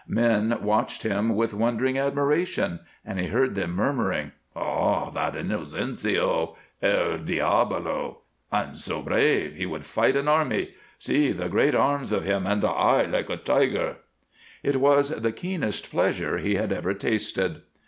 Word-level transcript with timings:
Men 0.07 0.57
watched 0.63 1.03
him 1.03 1.35
with 1.35 1.53
wondering 1.53 1.95
admiration, 1.95 2.79
and 3.05 3.19
he 3.19 3.27
heard 3.27 3.53
them 3.53 3.75
murmuring: 3.75 4.31
"Ah, 4.55 5.11
that 5.11 5.35
Inocencio!" 5.35 6.57
"El 6.81 7.19
diabolo!" 7.19 8.21
"And 8.51 8.75
so 8.75 9.03
brave! 9.03 9.55
He 9.57 9.67
would 9.67 9.85
fight 9.85 10.15
an 10.15 10.27
army." 10.27 10.73
"See 10.97 11.31
the 11.31 11.49
great 11.49 11.75
arms 11.75 12.11
of 12.11 12.23
him, 12.25 12.47
and 12.47 12.63
the 12.63 12.69
eye 12.69 13.05
like 13.05 13.29
a 13.29 13.37
tiger." 13.37 13.97
It 14.63 14.77
was 14.77 15.09
the 15.09 15.31
keenest 15.31 15.91
pleasure 15.91 16.39
he 16.39 16.55
had 16.55 16.73
ever 16.73 16.95
tasted. 16.95 17.61